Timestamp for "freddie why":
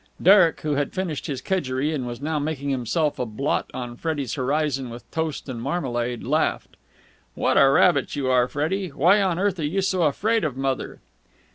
8.47-9.21